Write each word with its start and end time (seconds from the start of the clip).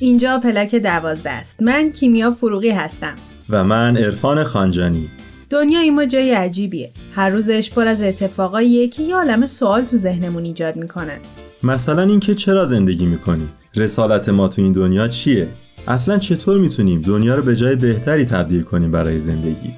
اینجا 0.00 0.38
پلاک 0.38 0.74
دوازده 0.74 1.30
است. 1.30 1.62
من 1.62 1.90
کیمیا 1.90 2.30
فروغی 2.30 2.70
هستم. 2.70 3.14
و 3.50 3.64
من 3.64 3.96
عرفان 3.96 4.44
خانجانی. 4.44 5.08
دنیای 5.50 5.90
ما 5.90 6.04
جای 6.04 6.30
عجیبیه. 6.30 6.90
هر 7.14 7.30
روزش 7.30 7.70
پر 7.70 7.86
از 7.86 8.02
اتفاقاییه 8.02 8.88
که 8.88 9.02
یه 9.02 9.14
عالم 9.14 9.46
سوال 9.46 9.84
تو 9.84 9.96
ذهنمون 9.96 10.44
ایجاد 10.44 10.76
می‌کنن 10.76 11.18
مثلا 11.62 12.02
اینکه 12.02 12.34
چرا 12.34 12.64
زندگی 12.64 13.06
می‌کنیم 13.06 13.48
رسالت 13.76 14.28
ما 14.28 14.48
تو 14.48 14.62
این 14.62 14.72
دنیا 14.72 15.08
چیه؟ 15.08 15.48
اصلا 15.88 16.18
چطور 16.18 16.58
می‌تونیم 16.58 17.02
دنیا 17.02 17.34
رو 17.34 17.42
به 17.42 17.56
جای 17.56 17.76
بهتری 17.76 18.24
تبدیل 18.24 18.62
کنیم 18.62 18.90
برای 18.90 19.18
زندگی؟ 19.18 19.70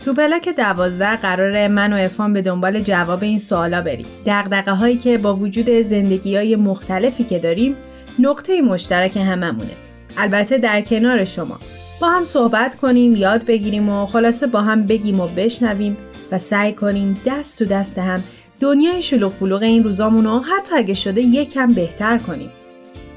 تو 0.00 0.14
پلاک 0.14 0.48
دوازده 0.56 1.16
قرار 1.16 1.68
من 1.68 1.92
و 1.92 1.96
ارفان 1.96 2.32
به 2.32 2.42
دنبال 2.42 2.80
جواب 2.80 3.22
این 3.22 3.38
سوالا 3.38 3.82
بریم. 3.82 4.06
دقدقه 4.26 4.72
هایی 4.72 4.96
که 4.96 5.18
با 5.18 5.36
وجود 5.36 5.70
زندگی 5.70 6.36
های 6.36 6.56
مختلفی 6.56 7.24
که 7.24 7.38
داریم 7.38 7.74
نقطه 8.18 8.62
مشترک 8.62 9.16
هممونه. 9.16 9.76
البته 10.16 10.58
در 10.58 10.80
کنار 10.80 11.24
شما. 11.24 11.58
با 12.00 12.08
هم 12.08 12.24
صحبت 12.24 12.76
کنیم 12.76 13.16
یاد 13.16 13.44
بگیریم 13.46 13.88
و 13.88 14.06
خلاصه 14.06 14.46
با 14.46 14.62
هم 14.62 14.86
بگیم 14.86 15.20
و 15.20 15.28
بشنویم 15.28 15.96
و 16.32 16.38
سعی 16.38 16.72
کنیم 16.72 17.14
دست 17.26 17.58
تو 17.58 17.64
دست 17.64 17.98
هم 17.98 18.22
دنیای 18.60 19.02
شلوغ 19.02 19.32
بلوغ 19.40 19.62
این 19.62 19.84
روزامون 19.84 20.24
رو 20.24 20.38
حتی 20.38 20.76
اگه 20.76 20.94
شده 20.94 21.20
یکم 21.20 21.68
بهتر 21.68 22.18
کنیم. 22.18 22.50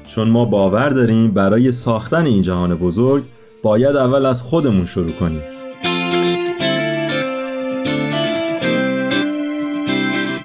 چون 0.08 0.28
ما 0.30 0.44
باور 0.44 0.88
داریم 0.88 1.30
برای 1.30 1.72
ساختن 1.72 2.26
این 2.26 2.42
جهان 2.42 2.74
بزرگ 2.74 3.24
باید 3.62 3.96
اول 3.96 4.26
از 4.26 4.42
خودمون 4.42 4.86
شروع 4.86 5.12
کنیم. 5.12 5.42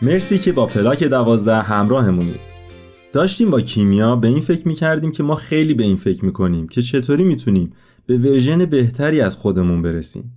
مرسی 0.01 0.39
که 0.39 0.51
با 0.51 0.65
پلاک 0.65 1.03
دوازده 1.03 1.55
همراهمونید. 1.55 2.56
داشتیم 3.13 3.49
با 3.49 3.61
کیمیا 3.61 4.15
به 4.15 4.27
این 4.27 4.41
فکر 4.41 4.67
می‌کردیم 4.67 5.11
که 5.11 5.23
ما 5.23 5.35
خیلی 5.35 5.73
به 5.73 5.83
این 5.83 5.95
فکر 5.95 6.25
می‌کنیم 6.25 6.67
که 6.67 6.81
چطوری 6.81 7.23
می‌تونیم 7.23 7.73
به 8.05 8.17
ورژن 8.17 8.65
بهتری 8.65 9.21
از 9.21 9.35
خودمون 9.35 9.81
برسیم. 9.81 10.33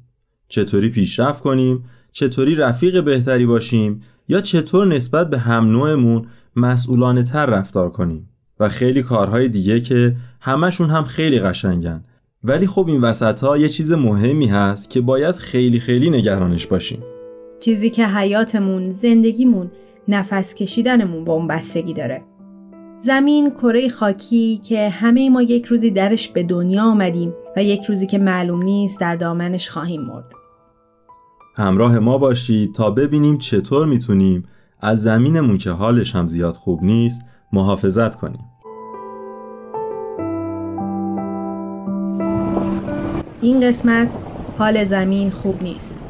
چطوری 0.48 0.88
پیشرفت 0.88 1.42
کنیم؟ 1.42 1.84
چطوری 2.12 2.54
رفیق 2.54 3.04
بهتری 3.04 3.46
باشیم؟ 3.46 4.00
یا 4.28 4.40
چطور 4.40 4.86
نسبت 4.86 5.30
به 5.30 5.38
هم 5.38 5.72
نوعمون 5.72 6.26
مسئولانه 6.56 7.22
تر 7.22 7.46
رفتار 7.46 7.90
کنیم؟ 7.90 8.28
و 8.60 8.68
خیلی 8.68 9.02
کارهای 9.02 9.48
دیگه 9.48 9.80
که 9.80 10.16
همشون 10.40 10.90
هم 10.90 11.04
خیلی 11.04 11.38
قشنگن. 11.38 12.04
ولی 12.44 12.66
خب 12.66 12.88
این 12.88 13.00
وسط 13.00 13.40
ها 13.40 13.58
یه 13.58 13.68
چیز 13.68 13.92
مهمی 13.92 14.46
هست 14.46 14.90
که 14.90 15.00
باید 15.00 15.34
خیلی 15.34 15.80
خیلی 15.80 16.10
نگرانش 16.10 16.66
باشیم. 16.66 17.02
چیزی 17.60 17.90
که 17.90 18.06
حیاتمون، 18.06 18.90
زندگیمون، 18.90 19.70
نفس 20.08 20.54
کشیدنمون 20.54 21.24
با 21.24 21.32
اون 21.32 21.46
بستگی 21.46 21.92
داره. 21.92 22.22
زمین 23.02 23.50
کره 23.50 23.88
خاکی 23.88 24.56
که 24.56 24.88
همه 24.88 25.30
ما 25.30 25.42
یک 25.42 25.66
روزی 25.66 25.90
درش 25.90 26.28
به 26.28 26.42
دنیا 26.42 26.84
آمدیم 26.84 27.34
و 27.56 27.62
یک 27.62 27.84
روزی 27.84 28.06
که 28.06 28.18
معلوم 28.18 28.62
نیست 28.62 29.00
در 29.00 29.16
دامنش 29.16 29.70
خواهیم 29.70 30.00
مرد. 30.00 30.32
همراه 31.56 31.98
ما 31.98 32.18
باشید 32.18 32.74
تا 32.74 32.90
ببینیم 32.90 33.38
چطور 33.38 33.86
می‌تونیم 33.86 34.44
از 34.80 35.02
زمینمون 35.02 35.58
که 35.58 35.70
حالش 35.70 36.14
هم 36.14 36.26
زیاد 36.26 36.54
خوب 36.54 36.82
نیست 36.82 37.22
محافظت 37.52 38.14
کنیم. 38.14 38.44
این 43.42 43.60
قسمت 43.60 44.18
حال 44.58 44.84
زمین 44.84 45.30
خوب 45.30 45.62
نیست. 45.62 46.09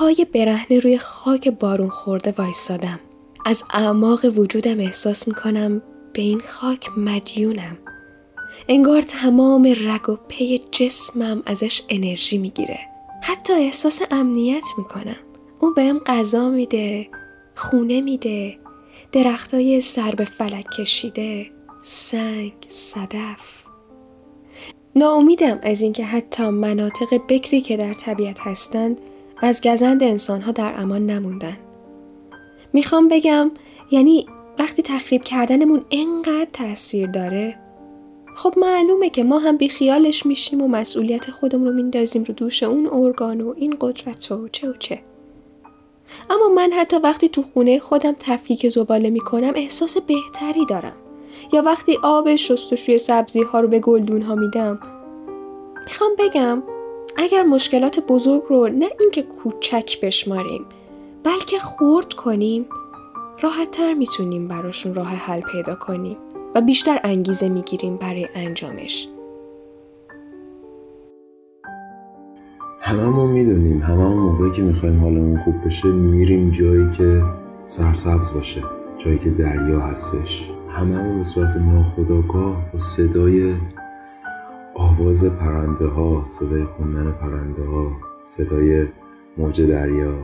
پای 0.00 0.26
برهنه 0.34 0.78
روی 0.78 0.98
خاک 0.98 1.48
بارون 1.48 1.88
خورده 1.88 2.34
وایستادم. 2.38 3.00
از 3.46 3.64
اعماق 3.70 4.24
وجودم 4.24 4.80
احساس 4.80 5.28
می‌کنم 5.28 5.82
به 6.12 6.22
این 6.22 6.40
خاک 6.40 6.88
مدیونم. 6.96 7.78
انگار 8.68 9.02
تمام 9.02 9.74
رگ 9.84 10.08
و 10.08 10.16
پی 10.28 10.62
جسمم 10.70 11.42
ازش 11.46 11.82
انرژی 11.88 12.38
می‌گیره. 12.38 12.78
حتی 13.22 13.52
احساس 13.52 14.02
امنیت 14.10 14.64
می‌کنم. 14.78 15.16
او 15.60 15.74
بهم 15.74 15.98
غذا 15.98 16.48
میده، 16.48 17.08
خونه 17.54 18.00
میده، 18.00 18.58
درختای 19.12 19.80
سر 19.80 20.14
به 20.14 20.24
فلک 20.24 20.70
کشیده، 20.70 21.50
سنگ، 21.82 22.52
صدف. 22.68 23.62
ناامیدم 24.96 25.58
از 25.62 25.82
اینکه 25.82 26.04
حتی 26.04 26.42
مناطق 26.48 27.20
بکری 27.28 27.60
که 27.60 27.76
در 27.76 27.94
طبیعت 27.94 28.40
هستند 28.40 29.00
از 29.42 29.60
گزند 29.60 30.02
انسانها 30.02 30.52
در 30.52 30.74
امان 30.76 31.06
نموندن. 31.06 31.56
می‌خوام 32.72 33.08
بگم 33.08 33.50
یعنی 33.90 34.26
وقتی 34.58 34.82
تخریب 34.82 35.22
کردنمون 35.22 35.84
انقدر 35.90 36.48
تاثیر 36.52 37.10
داره 37.10 37.58
خب 38.36 38.54
معلومه 38.56 39.10
که 39.10 39.24
ما 39.24 39.38
هم 39.38 39.56
بیخیالش 39.56 40.26
میشیم 40.26 40.62
و 40.62 40.68
مسئولیت 40.68 41.30
خودمون 41.30 41.66
رو 41.66 41.72
میندازیم 41.72 42.24
رو 42.24 42.34
دوش 42.34 42.62
اون 42.62 42.86
ارگان 42.86 43.40
و 43.40 43.54
این 43.56 43.76
قدرت 43.80 44.32
و 44.32 44.48
چه 44.48 44.70
و 44.70 44.72
چه. 44.78 45.02
اما 46.30 46.48
من 46.48 46.72
حتی 46.72 46.96
وقتی 46.96 47.28
تو 47.28 47.42
خونه 47.42 47.78
خودم 47.78 48.12
تفکیک 48.18 48.68
زباله 48.68 49.10
می‌کنم 49.10 49.52
احساس 49.54 49.98
بهتری 49.98 50.66
دارم. 50.66 50.96
یا 51.52 51.62
وقتی 51.62 51.98
آب 52.02 52.34
شستشوی 52.34 52.98
سبزی 52.98 53.42
ها 53.42 53.60
رو 53.60 53.68
به 53.68 53.78
گلدون 53.78 54.22
ها 54.22 54.34
میدم. 54.34 54.80
می‌خوام 55.84 56.10
بگم 56.18 56.62
اگر 57.16 57.42
مشکلات 57.42 58.00
بزرگ 58.00 58.42
رو 58.48 58.68
نه 58.68 58.90
اینکه 59.00 59.22
کوچک 59.22 60.00
بشماریم 60.00 60.64
بلکه 61.24 61.58
خورد 61.58 62.12
کنیم 62.12 62.66
راحت 63.40 63.70
تر 63.70 63.94
می‌تونیم 63.94 64.48
براشون 64.48 64.94
راه 64.94 65.08
حل 65.08 65.40
پیدا 65.40 65.74
کنیم 65.74 66.16
و 66.54 66.60
بیشتر 66.60 67.00
انگیزه 67.04 67.48
می‌گیریم 67.48 67.96
برای 67.96 68.28
انجامش. 68.34 69.08
هممون 72.80 73.30
می‌دونیم 73.30 73.82
هممون 73.82 74.16
موقعی 74.16 74.50
که 74.50 74.62
می‌خوایم 74.62 75.00
حالمون 75.00 75.40
خوب 75.40 75.64
بشه 75.64 75.88
میریم 75.88 76.50
جایی 76.50 76.90
که 76.90 77.22
سرسبز 77.66 78.32
باشه 78.34 78.62
جایی 78.98 79.18
که 79.18 79.30
دریا 79.30 79.80
هستش. 79.80 80.50
هممون 80.70 81.18
به 81.18 81.24
صورت 81.24 81.56
ناخداگاه 81.56 82.72
با 82.72 82.78
صدای 82.78 83.54
آواز 84.80 85.24
پرنده 85.24 85.86
ها 85.86 86.22
صدای 86.26 86.64
خوندن 86.64 87.12
پرنده 87.12 87.62
ها 87.62 87.92
صدای 88.22 88.86
موج 89.36 89.62
دریا 89.62 90.14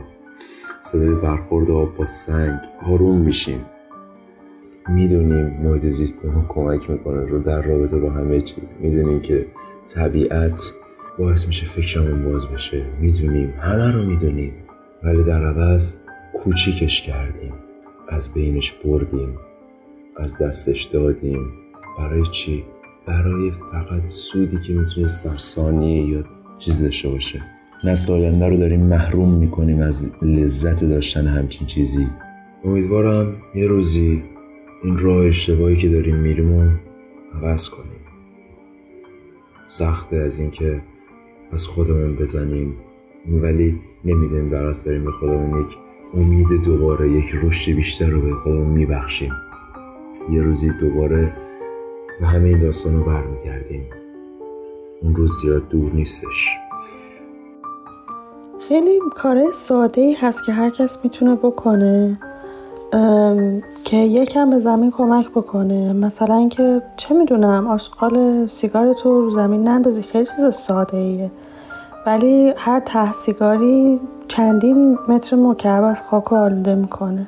صدای 0.79 1.15
برخورد 1.15 1.71
آب 1.71 1.95
با 1.95 2.05
سنگ 2.05 2.59
آروم 2.85 3.17
میشیم. 3.21 3.65
می‌دونیم 4.89 5.45
محیط 5.45 5.85
زیست 5.85 6.21
به 6.21 6.31
ما 6.31 6.45
کمک 6.49 6.89
می‌کنه 6.89 7.25
رو 7.25 7.39
در 7.39 7.61
رابطه 7.61 7.99
با 7.99 8.09
همه 8.09 8.41
چی. 8.41 8.61
می‌دونیم 8.79 9.19
که 9.19 9.45
طبیعت 9.95 10.73
باعث 11.19 11.47
میشه 11.47 11.65
فکرمون 11.65 12.31
باز 12.31 12.47
بشه. 12.47 12.85
می‌دونیم 12.99 13.53
همه 13.59 13.91
رو 13.91 14.05
می‌دونیم. 14.05 14.53
ولی 15.03 15.23
در 15.23 15.43
عوض 15.43 15.97
کوچیکش 16.33 17.01
کردیم. 17.01 17.53
از 18.09 18.33
بینش 18.33 18.71
بردیم. 18.71 19.37
از 20.17 20.41
دستش 20.41 20.83
دادیم. 20.83 21.53
برای 21.97 22.23
چی؟ 22.31 22.63
برای 23.07 23.51
فقط 23.71 24.05
سودی 24.05 24.59
که 24.59 24.73
می‌تونه 24.73 25.07
در 25.07 25.37
یا 26.09 26.23
چیزی 26.59 26.83
داشته 26.83 27.09
باشه. 27.09 27.41
نسل 27.83 28.13
آینده 28.13 28.49
رو 28.49 28.57
داریم 28.57 28.79
محروم 28.79 29.33
می‌کنیم 29.33 29.79
از 29.79 30.11
لذت 30.21 30.83
داشتن 30.83 31.27
همچین 31.27 31.67
چیزی. 31.67 32.07
امیدوارم 32.63 33.35
یه 33.55 33.67
روزی 33.67 34.23
این 34.83 34.97
راه 34.97 35.25
اشتباهی 35.25 35.77
که 35.77 35.89
داریم 35.89 36.15
میریم 36.15 36.51
و 36.53 36.69
عوض 37.33 37.69
کنیم. 37.69 37.99
سخته 39.67 40.17
از 40.17 40.39
اینکه 40.39 40.81
از 41.51 41.67
خودمون 41.67 42.15
بزنیم. 42.15 42.75
ولی 43.27 43.79
نمی‌دونیم 44.05 44.49
در 44.49 44.73
داریم 44.85 45.05
به 45.05 45.11
خودمون 45.11 45.61
یک 45.61 45.77
امید 46.13 46.47
دوباره 46.65 47.11
یک 47.11 47.25
رشد 47.43 47.71
بیشتر 47.71 48.09
رو 48.09 48.21
به 48.21 48.33
خودمون 48.33 48.69
میبخشیم. 48.69 49.31
یه 50.31 50.41
روزی 50.41 50.71
دوباره 50.79 51.33
و 52.21 52.25
همه 52.25 52.47
این 52.47 52.59
داستان 52.59 52.95
رو 52.95 53.03
برمیگردیم. 53.03 53.85
اون 55.01 55.15
روز 55.15 55.31
زیاد 55.41 55.69
دور 55.69 55.91
نیستش. 55.91 56.57
خیلی 58.67 58.99
کار 59.15 59.51
ساده 59.51 60.01
ای 60.01 60.13
هست 60.13 60.45
که 60.45 60.51
هر 60.51 60.69
کس 60.69 60.97
می‌تونه 61.03 61.35
بکنه 61.35 62.19
که 63.83 63.97
یکم 63.97 64.49
به 64.49 64.59
زمین 64.59 64.91
کمک 64.91 65.29
بکنه. 65.29 65.93
مثلا 65.93 66.35
اینکه 66.35 66.81
چه 66.97 67.15
می‌دونم 67.15 67.67
آشغال 67.67 68.47
سیگار 68.47 68.93
تو 68.93 69.21
رو 69.21 69.29
زمین 69.29 69.63
نندازی 69.63 70.01
خیلی 70.01 70.25
چیز 70.25 70.53
ساده 70.53 70.97
ایه 70.97 71.31
ولی 72.05 72.53
هر 72.57 72.79
ته 72.79 73.11
سیگاری 73.11 73.99
چندین 74.27 74.97
متر 75.07 75.35
مکعب 75.35 75.83
از 75.83 76.01
خاک 76.01 76.33
آلوده 76.33 76.75
می‌کنه. 76.75 77.27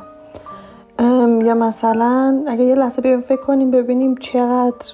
یا 1.49 1.55
مثلا 1.55 2.43
اگه 2.47 2.63
یه 2.63 2.75
لحظه 2.75 3.01
بیایم 3.01 3.21
فکر 3.21 3.41
کنیم 3.41 3.71
ببینیم 3.71 4.15
چقدر 4.15 4.93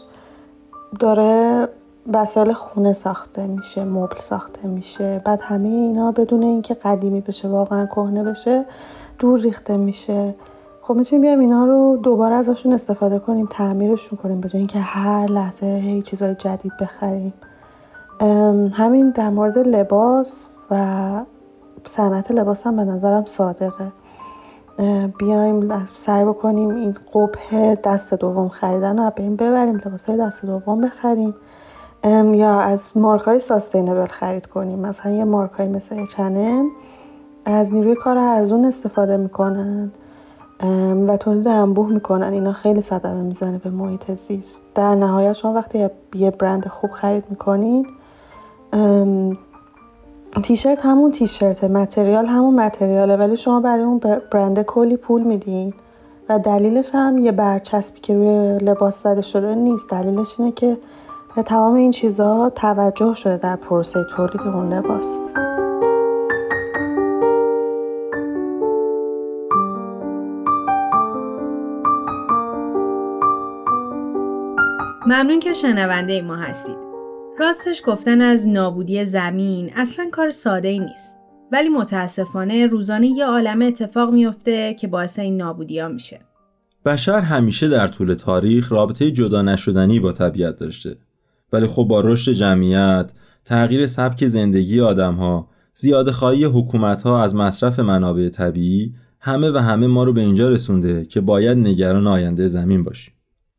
داره 0.99 1.69
وسایل 2.13 2.53
خونه 2.53 2.93
ساخته 2.93 3.47
میشه 3.47 3.83
مبل 3.83 4.17
ساخته 4.17 4.67
میشه. 4.67 5.21
بعد 5.25 5.41
همه 5.43 5.69
اینا 5.69 6.11
بدون 6.11 6.43
اینکه 6.43 6.73
قدیمی 6.73 7.21
بشه 7.21 7.47
واقعا 7.47 7.85
کهنه 7.85 8.23
بشه 8.23 8.65
دور 9.19 9.39
ریخته 9.39 9.77
میشه. 9.77 10.35
خب 10.81 10.93
می‌تونیم 10.93 11.21
بیایم 11.21 11.39
اینا 11.39 11.65
رو 11.65 11.97
دوباره 12.03 12.35
ازشون 12.35 12.73
استفاده 12.73 13.19
کنیم 13.19 13.47
تعمیرشون 13.51 14.17
کنیم 14.17 14.41
به 14.41 14.49
اینکه 14.53 14.79
هر 14.79 15.25
لحظه 15.25 15.65
هی 15.65 16.01
چیزای 16.01 16.35
جدید 16.35 16.71
بخریم. 16.81 17.33
همین 18.73 19.09
در 19.09 19.29
مورد 19.29 19.57
لباس 19.57 20.47
و 20.71 20.75
صنعت 21.83 22.31
لباس 22.31 22.67
هم 22.67 22.75
به 22.75 22.83
نظرم 22.83 23.25
صادقه. 23.25 23.91
بیایم 25.17 25.85
سعی 25.93 26.25
بکنیم 26.25 26.69
این 26.69 26.95
قبه 27.13 27.75
دست 27.83 28.13
دوم 28.13 28.49
خریدن 28.49 28.97
رو 28.97 29.11
این 29.17 29.35
ببریم 29.35 29.75
لباس 29.75 30.09
های 30.09 30.19
دست 30.19 30.45
دوم 30.45 30.81
بخریم. 30.81 31.33
یا 32.33 32.59
از 32.59 32.97
مارک 32.97 33.21
های 33.21 33.39
ساستینبل 33.39 34.05
خرید 34.05 34.45
کنیم. 34.45 34.79
مثلا 34.79 35.11
یه 35.11 35.23
مارک 35.23 35.51
های 35.51 35.67
مثل 35.67 36.05
چنم 36.05 36.65
از 37.45 37.73
نیروی 37.73 37.95
کار 37.95 38.17
ارزون 38.17 38.65
استفاده 38.65 39.17
می‌کنن 39.17 39.91
و 41.07 41.17
تولید 41.17 41.47
انبوه 41.47 41.89
می‌کنن. 41.89 42.33
اینا 42.33 42.53
خیلی 42.53 42.81
صدمه 42.81 43.21
می‌زنه 43.21 43.57
به 43.57 43.69
محیط 43.69 44.11
زیست. 44.11 44.63
در 44.75 44.95
نهایت 44.95 45.33
شما 45.33 45.53
وقتی 45.53 45.89
یه 46.15 46.31
برند 46.31 46.67
خوب 46.67 46.91
خرید 46.91 47.25
می‌کنین 47.29 47.87
تیشرت 50.43 50.85
همون 50.85 51.11
تیشرت 51.11 51.63
متریال 51.63 52.25
همون 52.25 52.55
متریاله 52.55 53.15
ولی 53.15 53.37
شما 53.37 53.59
برای 53.61 53.83
اون 53.83 53.99
برند 54.31 54.61
کلی 54.61 54.97
پول 54.97 55.23
میدین 55.23 55.73
و 56.29 56.39
دلیلش 56.39 56.89
هم 56.93 57.17
یه 57.17 57.31
برچسبی 57.31 57.99
که 57.99 58.13
روی 58.13 58.57
لباس 58.59 59.03
زده 59.03 59.21
شده 59.21 59.55
نیست 59.55 59.89
دلیلش 59.89 60.39
اینه 60.39 60.51
که 60.51 60.77
به 61.35 61.43
تمام 61.43 61.75
این 61.75 61.91
چیزها 61.91 62.49
توجه 62.49 63.13
شده 63.13 63.37
در 63.37 63.55
پروسه 63.55 64.03
تولید 64.15 64.41
اون 64.41 64.73
لباس 64.73 65.19
ممنون 75.05 75.39
که 75.39 75.53
شنونده 75.53 76.21
ما 76.21 76.35
هستید. 76.35 76.84
راستش 77.39 77.81
گفتن 77.85 78.21
از 78.21 78.47
نابودی 78.47 79.05
زمین 79.05 79.71
اصلا 79.75 80.05
کار 80.11 80.29
ساده 80.29 80.67
ای 80.67 80.79
نیست. 80.79 81.17
ولی 81.51 81.69
متاسفانه 81.69 82.67
روزانه 82.67 83.07
یه 83.07 83.25
عالم 83.25 83.61
اتفاق 83.61 84.13
میفته 84.13 84.73
که 84.73 84.87
باعث 84.87 85.19
این 85.19 85.37
نابودی 85.37 85.79
ها 85.79 85.87
میشه. 85.87 86.19
بشر 86.85 87.19
همیشه 87.19 87.67
در 87.67 87.87
طول 87.87 88.13
تاریخ 88.13 88.71
رابطه 88.71 89.11
جدا 89.11 89.41
نشدنی 89.41 89.99
با 89.99 90.11
طبیعت 90.11 90.57
داشته. 90.57 90.97
ولی 91.53 91.67
خب 91.67 91.83
با 91.83 92.01
رشد 92.01 92.31
جمعیت، 92.31 93.11
تغییر 93.45 93.85
سبک 93.85 94.27
زندگی 94.27 94.81
آدم 94.81 95.15
ها، 95.15 95.49
زیاده 95.73 96.11
خواهی 96.11 96.45
حکومت 96.45 97.03
ها 97.03 97.23
از 97.23 97.35
مصرف 97.35 97.79
منابع 97.79 98.29
طبیعی 98.29 98.93
همه 99.19 99.51
و 99.51 99.57
همه 99.57 99.87
ما 99.87 100.03
رو 100.03 100.13
به 100.13 100.21
اینجا 100.21 100.49
رسونده 100.49 101.05
که 101.05 101.21
باید 101.21 101.57
نگران 101.57 102.07
آینده 102.07 102.47
زمین 102.47 102.83
باشیم. 102.83 103.14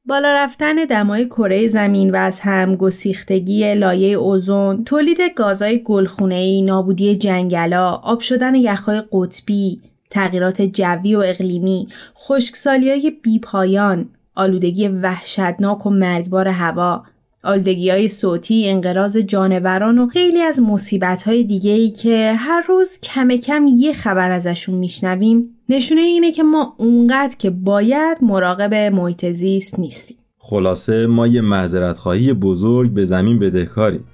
بالا 0.08 0.32
رفتن 0.35 0.75
دمای 0.75 1.26
کره 1.26 1.69
زمین 1.69 2.11
و 2.11 2.17
از 2.17 2.41
هم 2.41 2.76
گسیختگی 2.76 3.75
لایه 3.75 4.17
اوزون، 4.17 4.85
تولید 4.85 5.19
گازهای 5.37 5.82
گلخونه‌ای، 5.82 6.62
نابودی 6.62 7.17
جنگلا، 7.17 7.91
آب 7.91 8.20
شدن 8.20 8.55
یخهای 8.55 9.03
قطبی، 9.12 9.81
تغییرات 10.11 10.62
جوی 10.62 11.14
و 11.14 11.19
اقلیمی، 11.19 11.88
خشکسالی 12.19 12.91
های 12.91 13.11
بیپایان، 13.23 14.08
آلودگی 14.35 14.88
وحشتناک 14.88 15.87
و 15.87 15.91
مرگبار 15.91 16.49
هوا، 16.49 17.03
آلودگی 17.44 17.91
های 17.91 18.08
صوتی، 18.08 18.69
انقراض 18.69 19.17
جانوران 19.17 19.99
و 19.99 20.08
خیلی 20.08 20.41
از 20.41 20.62
مصیبت 20.62 21.23
های 21.23 21.91
که 21.91 22.35
هر 22.37 22.64
روز 22.69 23.00
کم 23.00 23.29
کم 23.29 23.67
یه 23.76 23.93
خبر 23.93 24.31
ازشون 24.31 24.75
میشنویم. 24.75 25.56
نشونه 25.68 26.00
اینه 26.00 26.32
که 26.32 26.42
ما 26.42 26.74
اونقدر 26.78 27.36
که 27.38 27.50
باید 27.50 28.18
مراقب 28.22 28.74
محیط 28.74 29.26
زیست 29.26 29.78
نیستیم. 29.78 30.16
خلاصه 30.38 31.06
ما 31.06 31.26
یه 31.26 31.40
معذرت 31.40 31.98
خواهی 31.98 32.32
بزرگ 32.32 32.90
به 32.90 33.04
زمین 33.04 33.38
بدهکاریم. 33.38 34.04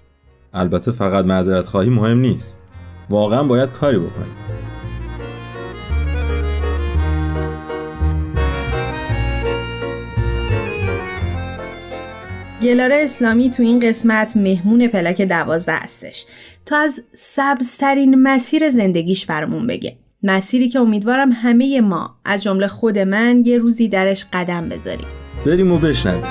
البته 0.53 0.93
فقط 0.93 1.25
معذرت 1.25 1.67
خواهی 1.67 1.91
مهم 1.91 2.19
نیست. 2.21 2.59
واقعا 3.11 3.43
باید 3.43 3.71
کاری 3.71 3.99
بکنیم. 3.99 4.37
گلاره 12.63 12.95
اسلامی 12.95 13.51
تو 13.51 13.63
این 13.63 13.81
قسمت 13.81 14.37
مهمون 14.37 14.89
پلاک 14.89 15.23
دوازده 15.23 15.77
هستش 15.77 16.27
تا 16.67 16.77
از 16.77 17.03
سبزترین 17.15 18.15
مسیر 18.15 18.71
زندگیش 18.71 19.27
برامون 19.27 19.67
بگه 19.67 19.97
مسیری 20.23 20.69
که 20.69 20.79
امیدوارم 20.79 21.33
همه 21.33 21.81
ما 21.81 22.17
از 22.25 22.43
جمله 22.43 22.67
خود 22.67 22.99
من 22.99 23.43
یه 23.45 23.59
روزی 23.59 23.89
درش 23.89 24.27
قدم 24.33 24.69
بذاریم. 24.69 25.07
بریم 25.47 25.73
و 25.73 25.79
بشنویم. 25.79 26.23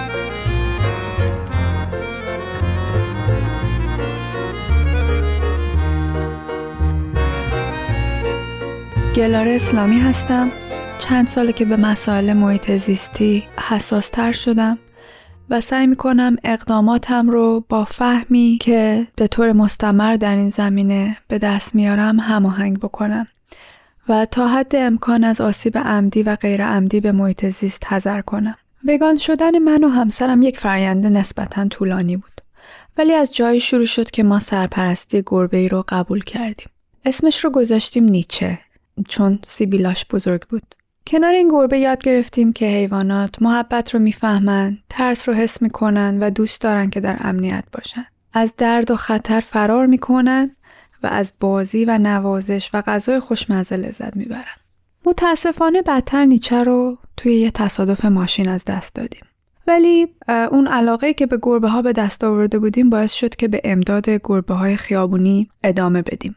گلاره 9.15 9.51
اسلامی 9.51 9.99
هستم. 9.99 10.51
چند 10.99 11.27
ساله 11.27 11.53
که 11.53 11.65
به 11.65 11.77
مسائل 11.77 12.33
محیط 12.33 12.71
زیستی 12.71 13.43
حساس 13.69 14.09
تر 14.09 14.31
شدم 14.31 14.77
و 15.49 15.61
سعی 15.61 15.87
می 15.87 15.95
کنم 15.95 16.35
اقداماتم 16.43 17.29
رو 17.29 17.65
با 17.69 17.85
فهمی 17.85 18.57
که 18.61 19.07
به 19.15 19.27
طور 19.27 19.51
مستمر 19.51 20.15
در 20.15 20.35
این 20.35 20.49
زمینه 20.49 21.17
به 21.27 21.37
دست 21.37 21.75
میارم 21.75 22.19
هماهنگ 22.19 22.79
بکنم. 22.79 23.27
و 24.11 24.25
تا 24.25 24.47
حد 24.47 24.75
امکان 24.75 25.23
از 25.23 25.41
آسیب 25.41 25.77
عمدی 25.77 26.23
و 26.23 26.35
غیر 26.35 26.65
عمدی 26.65 26.99
به 26.99 27.11
محیط 27.11 27.45
زیست 27.45 27.85
حذر 27.87 28.21
کنم. 28.21 28.55
وگان 28.87 29.17
شدن 29.17 29.59
من 29.59 29.83
و 29.83 29.87
همسرم 29.87 30.41
یک 30.41 30.59
فرآیند 30.59 31.05
نسبتا 31.05 31.67
طولانی 31.67 32.17
بود. 32.17 32.41
ولی 32.97 33.13
از 33.13 33.35
جایی 33.35 33.59
شروع 33.59 33.85
شد 33.85 34.11
که 34.11 34.23
ما 34.23 34.39
سرپرستی 34.39 35.23
گربه 35.25 35.57
ای 35.57 35.69
رو 35.69 35.83
قبول 35.89 36.23
کردیم. 36.23 36.67
اسمش 37.05 37.45
رو 37.45 37.49
گذاشتیم 37.49 38.03
نیچه 38.03 38.59
چون 39.07 39.39
سیبیلاش 39.45 40.05
بزرگ 40.11 40.47
بود. 40.47 40.75
کنار 41.07 41.33
این 41.33 41.47
گربه 41.47 41.79
یاد 41.79 42.03
گرفتیم 42.03 42.53
که 42.53 42.65
حیوانات 42.65 43.41
محبت 43.41 43.93
رو 43.93 43.99
می‌فهمند، 43.99 44.77
ترس 44.89 45.29
رو 45.29 45.35
حس 45.35 45.61
می‌کنن 45.61 46.17
و 46.19 46.29
دوست 46.29 46.61
دارن 46.61 46.89
که 46.89 46.99
در 46.99 47.17
امنیت 47.19 47.63
باشن. 47.73 48.05
از 48.33 48.53
درد 48.57 48.91
و 48.91 48.95
خطر 48.95 49.39
فرار 49.39 49.85
می‌کنن 49.85 50.55
و 51.03 51.07
از 51.07 51.33
بازی 51.39 51.85
و 51.85 51.97
نوازش 51.97 52.69
و 52.73 52.81
غذای 52.81 53.19
خوشمزه 53.19 53.77
لذت 53.77 54.15
می‌برن. 54.15 54.55
متاسفانه 55.05 55.81
بدتر 55.81 56.25
نیچه 56.25 56.63
رو 56.63 56.97
توی 57.17 57.35
یه 57.35 57.51
تصادف 57.51 58.05
ماشین 58.05 58.49
از 58.49 58.65
دست 58.65 58.95
دادیم. 58.95 59.21
ولی 59.67 60.07
اون 60.27 60.67
علاقه 60.67 61.13
که 61.13 61.25
به 61.25 61.39
گربه 61.41 61.69
ها 61.69 61.81
به 61.81 61.93
دست 61.93 62.23
آورده 62.23 62.59
بودیم 62.59 62.89
باعث 62.89 63.13
شد 63.13 63.35
که 63.35 63.47
به 63.47 63.61
امداد 63.63 64.09
گربه 64.09 64.53
های 64.53 64.77
خیابونی 64.77 65.49
ادامه 65.63 66.01
بدیم. 66.01 66.35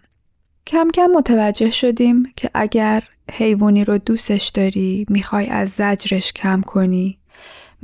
کم 0.66 0.88
کم 0.94 1.06
متوجه 1.06 1.70
شدیم 1.70 2.32
که 2.36 2.50
اگر 2.54 3.02
حیوانی 3.32 3.84
رو 3.84 3.98
دوستش 3.98 4.48
داری 4.48 5.06
می‌خوای 5.08 5.46
از 5.46 5.70
زجرش 5.70 6.32
کم 6.32 6.60
کنی 6.60 7.18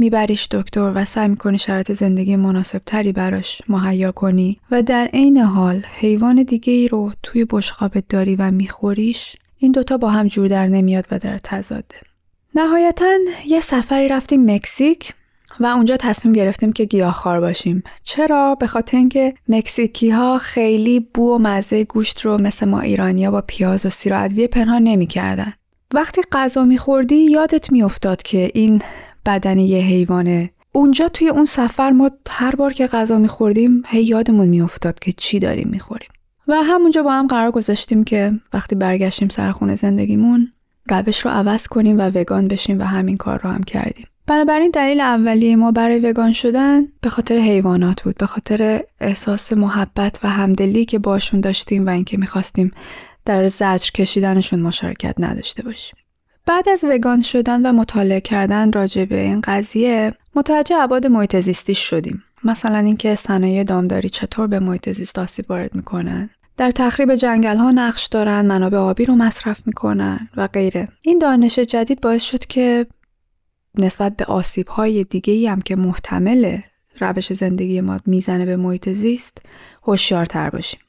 میبریش 0.01 0.49
دکتر 0.51 0.93
و 0.95 1.05
سعی 1.05 1.29
می‌کنی 1.29 1.59
شرایط 1.59 1.93
زندگی 1.93 2.37
مناسب 2.37 2.83
تری 2.87 3.13
براش 3.13 3.63
مهیا 3.69 4.13
کنی 4.13 4.61
و 4.71 4.83
در 4.83 5.07
عین 5.13 5.39
حال 5.39 5.83
حیوان 5.99 6.43
دیگه 6.43 6.73
ای 6.73 6.89
رو 6.89 7.13
توی 7.23 7.47
بشقابت 7.51 8.05
داری 8.09 8.37
و 8.37 8.51
میخوریش 8.51 9.37
این 9.59 9.73
دوتا 9.73 9.97
با 9.97 10.11
هم 10.11 10.29
جور 10.29 10.49
در 10.49 10.67
نمیاد 10.67 11.07
و 11.11 11.19
در 11.19 11.39
تضاده. 11.39 11.97
نهایتا 12.55 13.07
یه 13.47 13.61
سفری 13.61 14.09
رفتیم 14.09 14.51
مکزیک 14.55 15.13
و 15.61 15.67
اونجا 15.67 15.97
تصمیم 15.97 16.35
گرفتیم 16.35 16.73
که 16.73 16.85
گیاهخوار 16.85 17.41
باشیم. 17.41 17.83
چرا؟ 18.03 18.55
به 18.55 18.67
خاطر 18.67 18.97
اینکه 18.97 19.35
مکزیکی 19.49 20.11
ها 20.11 20.39
خیلی 20.39 21.01
بو 21.15 21.35
و 21.35 21.39
مزه 21.39 21.85
گوشت 21.85 22.21
رو 22.21 22.39
مثل 22.39 22.69
ما 22.69 22.81
ایرانیا 22.81 23.31
با 23.31 23.41
پیاز 23.47 23.87
و 23.87 23.89
سیر 23.89 24.13
و 24.13 24.25
ادویه 24.25 24.49
پنهان 24.49 24.83
نمی‌کردن. 24.83 25.53
وقتی 25.95 26.23
غذا 26.33 26.65
میخوردی 26.65 27.17
یادت 27.17 27.73
میافتاد 27.73 28.23
که 28.23 28.51
این 28.55 28.83
بدن 29.27 29.59
یه 29.59 29.79
حیوانه. 29.79 30.51
اونجا 30.73 31.09
توی 31.09 31.29
اون 31.29 31.45
سفر 31.45 31.91
ما 31.91 32.11
هر 32.31 32.55
بار 32.55 32.73
که 32.73 32.87
غذا 32.87 33.19
میخوردیم 33.19 33.83
هی 33.87 34.03
یادمون 34.03 34.49
میافتاد 34.49 34.99
که 34.99 35.13
چی 35.13 35.39
داریم 35.39 35.69
می‌خوریم. 35.69 36.09
و 36.49 36.55
همونجا 36.55 37.03
با 37.03 37.13
هم 37.13 37.27
قرار 37.27 37.51
گذاشتیم 37.51 38.05
که 38.05 38.33
وقتی 38.53 38.75
برگشتیم 38.75 39.29
سر 39.29 39.53
خونه 39.53 39.75
زندگیمون 39.75 40.53
روش 40.89 41.21
رو 41.21 41.31
عوض 41.31 41.67
کنیم 41.67 41.99
و 41.99 42.11
وگان 42.15 42.49
بشیم 42.49 42.79
و 42.79 42.83
همین 42.83 43.17
کار 43.17 43.41
رو 43.45 43.51
هم 43.51 43.63
کردیم. 43.63 44.07
بنابراین 44.27 44.71
دلیل 44.71 45.01
اولیه 45.01 45.57
ما 45.57 45.73
برای 45.73 45.99
وگان 45.99 46.33
شدن 46.33 46.89
به 47.01 47.11
خاطر 47.11 47.37
حیوانات 47.37 48.03
بود 48.03 48.17
به 48.17 48.27
خاطر 48.27 48.83
احساس 49.01 49.53
محبت 49.53 50.19
و 50.23 50.29
همدلی 50.29 50.85
که 50.85 50.99
باشون 50.99 51.41
داشتیم 51.41 51.87
و 51.87 51.91
اینکه 51.91 52.19
می‌خواستیم 52.19 52.71
در 53.25 53.47
زجر 53.47 53.91
کشیدنشون 53.91 54.61
مشارکت 54.61 55.15
نداشته 55.19 55.63
باشیم. 55.63 56.00
بعد 56.51 56.69
از 56.69 56.85
وگان 56.85 57.23
شدن 57.23 57.67
و 57.67 57.73
مطالعه 57.73 58.21
کردن 58.21 58.73
راجع 58.73 59.05
به 59.05 59.21
این 59.21 59.41
قضیه 59.41 60.15
متوجه 60.35 60.77
عباد 60.77 61.07
محیط 61.07 61.41
زیستی 61.41 61.75
شدیم. 61.75 62.25
مثلا 62.45 62.79
اینکه 62.79 63.15
صنایع 63.15 63.65
دامداری 63.65 64.09
چطور 64.09 64.47
به 64.47 64.59
محیط 64.59 64.91
زیست 64.91 65.19
آسیب 65.19 65.51
وارد 65.51 65.75
می‌کنن. 65.75 66.31
در 66.57 66.71
تخریب 66.71 67.15
جنگل 67.15 67.57
ها 67.57 67.71
نقش 67.71 68.07
دارن 68.07 68.47
منابع 68.47 68.79
آبی 68.79 69.05
رو 69.05 69.15
مصرف 69.15 69.67
می‌کنن 69.67 70.29
و 70.37 70.47
غیره. 70.47 70.89
این 71.03 71.19
دانش 71.19 71.59
جدید 71.59 72.01
باعث 72.01 72.23
شد 72.23 72.45
که 72.45 72.87
نسبت 73.79 74.17
به 74.17 74.25
آسیب 74.25 74.69
های 74.69 75.05
دیگه 75.05 75.33
ای 75.33 75.47
هم 75.47 75.61
که 75.61 75.77
محتمل 75.77 76.59
روش 77.01 77.33
زندگی 77.33 77.81
ما 77.81 78.01
می‌زنه 78.07 78.47
به 78.47 78.57
محیط 78.57 78.89
زیست 78.89 79.43
هوشیارتر 79.83 80.51
باشیم. 80.51 80.81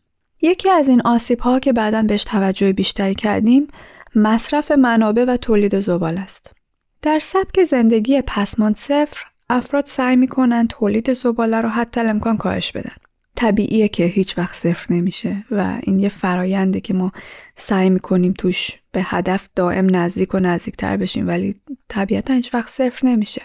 یکی 0.41 0.69
از 0.69 0.87
این 0.87 1.01
آسیب 1.01 1.39
ها 1.39 1.59
که 1.59 1.73
بعدا 1.73 2.03
بهش 2.03 2.23
توجه 2.23 2.73
بیشتری 2.73 3.15
کردیم 3.15 3.67
مصرف 4.15 4.71
منابع 4.71 5.25
و 5.25 5.37
تولید 5.37 5.79
زبال 5.79 6.17
است. 6.17 6.53
در 7.01 7.19
سبک 7.19 7.63
زندگی 7.63 8.21
پسمان 8.21 8.73
صفر 8.73 9.25
افراد 9.49 9.85
سعی 9.85 10.15
می‌کنن 10.15 10.67
تولید 10.67 11.13
زباله 11.13 11.61
رو 11.61 11.69
حتی 11.69 12.01
امکان 12.01 12.37
کاهش 12.37 12.71
بدن. 12.71 12.95
طبیعیه 13.35 13.87
که 13.87 14.05
هیچ 14.05 14.37
وقت 14.37 14.55
صفر 14.55 14.93
نمیشه 14.93 15.45
و 15.51 15.79
این 15.83 15.99
یه 15.99 16.09
فراینده 16.09 16.79
که 16.79 16.93
ما 16.93 17.11
سعی 17.55 17.89
می‌کنیم 17.89 18.33
توش 18.33 18.71
به 18.91 19.01
هدف 19.03 19.49
دائم 19.55 19.95
نزدیک 19.95 20.35
و 20.35 20.39
نزدیکتر 20.39 20.97
بشیم 20.97 21.27
ولی 21.27 21.55
طبیعتا 21.87 22.33
هیچ 22.33 22.53
وقت 22.53 22.69
صفر 22.69 23.07
نمیشه. 23.07 23.41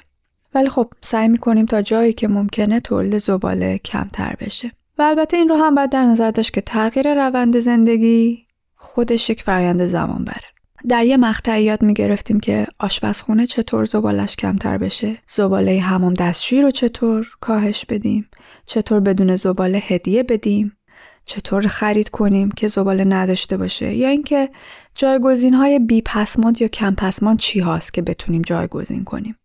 ولی 0.55 0.69
خب 0.69 0.93
سعی 1.01 1.29
می‌کنیم 1.29 1.67
تا 1.67 1.83
جایی 1.83 2.13
که 2.13 2.29
ممکنه 2.29 2.81
تولید 2.81 3.19
زباله 3.19 3.79
کمتر 3.79 4.37
بشه. 4.41 4.73
و 4.99 5.03
البته 5.03 5.37
این 5.37 5.49
رو 5.49 5.57
هم 5.57 5.75
باید 5.75 5.91
در 5.91 6.05
نظر 6.05 6.31
داشت 6.31 6.53
که 6.53 6.61
تغییر 6.61 7.15
روند 7.15 7.59
زندگی 7.59 8.47
خودش 8.75 9.31
یک 9.31 9.43
فرایند 9.43 9.87
زمان 9.87 10.25
بره 10.25 10.56
در 10.88 11.04
یه 11.04 11.16
مقطعی 11.16 11.64
یاد 11.64 11.83
می‌گرفتیم 11.83 12.40
که 12.40 12.66
آشپزخونه 12.78 13.47
چطور 13.47 13.85
زبالش 13.85 14.37
کمتر 14.37 14.78
بشه 14.78 15.18
زباله 15.28 15.80
همام 15.80 16.14
دستشویی 16.14 16.62
رو 16.62 16.71
چطور 16.71 17.26
کاهش 17.40 17.85
بدیم 17.85 18.28
چطور 18.66 19.00
بدون 19.00 19.37
زباله 19.37 19.78
هدیه 19.78 20.23
بدیم 20.23 20.76
چطور 21.25 21.66
خرید 21.66 22.09
کنیم 22.09 22.50
که 22.50 22.68
زباله 22.68 23.04
نداشته 23.04 23.56
باشه 23.56 23.95
یا 23.95 24.09
اینکه 24.09 24.50
جایگزین 24.95 25.54
های 25.54 25.78
بی 25.78 26.02
پسماند 26.02 26.62
یا 26.62 26.68
کم 26.68 26.95
پسماند 26.95 27.38
چی 27.38 27.61
هاست 27.61 27.95
که 27.95 28.02
بتونیم 28.02 28.42
جایگزین 28.42 29.04
کنیم. 29.04 29.37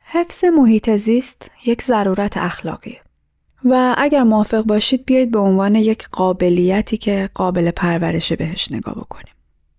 حفظ 0.00 0.44
محیط 0.44 0.90
زیست 0.90 1.50
یک 1.66 1.82
ضرورت 1.82 2.36
اخلاقیه 2.36 3.00
و 3.64 3.94
اگر 3.98 4.22
موافق 4.22 4.62
باشید 4.62 5.04
بیایید 5.04 5.30
به 5.30 5.38
عنوان 5.38 5.74
یک 5.74 6.08
قابلیتی 6.08 6.96
که 6.96 7.30
قابل 7.34 7.70
پرورشه 7.70 8.36
بهش 8.36 8.72
نگاه 8.72 8.94
بکنیم. 8.94 9.33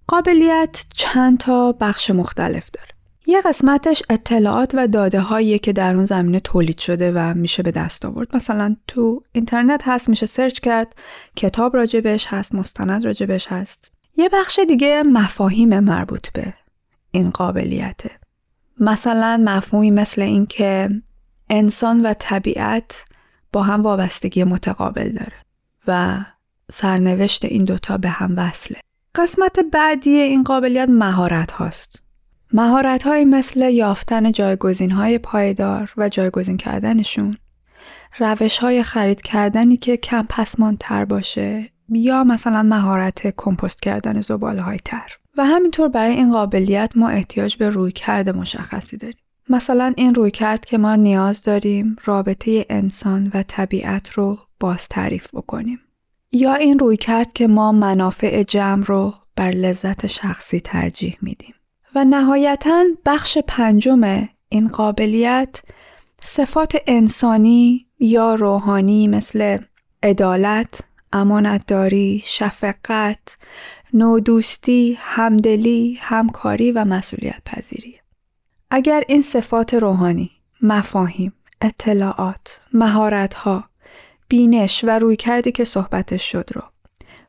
قابلیت 0.07 0.85
چند 0.93 1.37
تا 1.37 1.71
بخش 1.71 2.11
مختلف 2.11 2.69
داره. 2.71 2.87
یه 3.27 3.41
قسمتش 3.41 4.03
اطلاعات 4.09 4.71
و 4.75 4.87
داده 4.87 5.19
هایی 5.19 5.59
که 5.59 5.73
در 5.73 5.95
اون 5.95 6.05
زمینه 6.05 6.39
تولید 6.39 6.77
شده 6.77 7.11
و 7.15 7.33
میشه 7.33 7.63
به 7.63 7.71
دست 7.71 8.05
آورد. 8.05 8.35
مثلا 8.35 8.75
تو 8.87 9.23
اینترنت 9.31 9.81
هست 9.85 10.09
میشه 10.09 10.25
سرچ 10.25 10.59
کرد، 10.59 10.95
کتاب 11.35 11.75
راجبش 11.75 12.27
هست، 12.27 12.55
مستند 12.55 13.05
راجبش 13.05 13.47
هست. 13.47 13.91
یه 14.17 14.29
بخش 14.33 14.59
دیگه 14.67 15.03
مفاهیم 15.03 15.79
مربوط 15.79 16.29
به 16.29 16.53
این 17.11 17.29
قابلیته. 17.29 18.11
مثلا 18.79 19.41
مفهومی 19.45 19.91
مثل 19.91 20.21
اینکه 20.21 20.89
انسان 21.49 22.05
و 22.05 22.13
طبیعت 22.13 23.05
با 23.53 23.63
هم 23.63 23.81
وابستگی 23.81 24.43
متقابل 24.43 25.09
داره 25.09 25.37
و 25.87 26.19
سرنوشت 26.71 27.45
این 27.45 27.63
دوتا 27.63 27.97
به 27.97 28.09
هم 28.09 28.33
وصله. 28.37 28.79
قسمت 29.15 29.59
بعدی 29.59 30.09
این 30.09 30.43
قابلیت 30.43 30.89
مهارت 30.89 31.51
هاست. 31.51 32.03
مهارت 32.53 33.03
های 33.03 33.25
مثل 33.25 33.69
یافتن 33.69 34.31
جایگزین 34.31 34.91
های 34.91 35.17
پایدار 35.17 35.93
و 35.97 36.09
جایگزین 36.09 36.57
کردنشون، 36.57 37.37
روش 38.19 38.57
های 38.57 38.83
خرید 38.83 39.21
کردنی 39.21 39.77
که 39.77 39.97
کم 39.97 40.27
تر 40.79 41.05
باشه 41.05 41.69
یا 41.89 42.23
مثلا 42.23 42.63
مهارت 42.63 43.33
کمپوست 43.37 43.81
کردن 43.81 44.21
زباله 44.21 44.61
های 44.61 44.77
تر. 44.85 45.17
و 45.37 45.45
همینطور 45.45 45.87
برای 45.87 46.11
این 46.11 46.31
قابلیت 46.31 46.91
ما 46.95 47.09
احتیاج 47.09 47.57
به 47.57 47.69
روی 47.69 47.91
کرده 47.91 48.31
مشخصی 48.31 48.97
داریم. 48.97 49.19
مثلا 49.49 49.93
این 49.97 50.15
روی 50.15 50.31
کرد 50.31 50.65
که 50.65 50.77
ما 50.77 50.95
نیاز 50.95 51.41
داریم 51.41 51.95
رابطه 52.05 52.65
انسان 52.69 53.31
و 53.33 53.43
طبیعت 53.43 54.09
رو 54.09 54.39
باز 54.59 54.87
تعریف 54.87 55.27
بکنیم. 55.33 55.79
یا 56.35 56.53
این 56.53 56.79
روی 56.79 56.97
کرد 56.97 57.33
که 57.33 57.47
ما 57.47 57.71
منافع 57.71 58.43
جمع 58.43 58.83
رو 58.85 59.13
بر 59.35 59.51
لذت 59.51 60.05
شخصی 60.05 60.59
ترجیح 60.59 61.17
میدیم. 61.21 61.55
و 61.95 62.05
نهایتا 62.05 62.83
بخش 63.05 63.37
پنجم 63.47 64.27
این 64.49 64.67
قابلیت 64.67 65.61
صفات 66.21 66.75
انسانی 66.87 67.87
یا 67.99 68.35
روحانی 68.35 69.07
مثل 69.07 69.57
عدالت، 70.03 70.83
امانتداری، 71.13 72.21
شفقت، 72.25 73.37
نودوستی، 73.93 74.97
همدلی، 74.99 75.97
همکاری 76.01 76.71
و 76.71 76.85
مسئولیت 76.85 77.41
پذیری. 77.45 77.95
اگر 78.71 79.03
این 79.07 79.21
صفات 79.21 79.73
روحانی، 79.73 80.31
مفاهیم، 80.61 81.33
اطلاعات، 81.61 82.61
مهارت‌ها، 82.73 83.69
بینش 84.27 84.83
و 84.83 84.99
روی 84.99 85.15
کردی 85.15 85.51
که 85.51 85.63
صحبتش 85.63 86.31
شد 86.31 86.49
رو 86.53 86.61